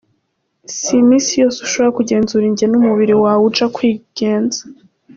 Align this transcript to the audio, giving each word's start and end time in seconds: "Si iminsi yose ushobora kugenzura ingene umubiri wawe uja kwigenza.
"Si 0.73 0.91
iminsi 1.03 1.31
yose 1.41 1.57
ushobora 1.65 1.95
kugenzura 1.97 2.43
ingene 2.47 2.73
umubiri 2.75 3.13
wawe 3.23 3.43
uja 3.49 3.65
kwigenza. 3.75 4.59